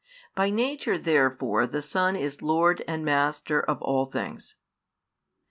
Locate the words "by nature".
0.33-0.97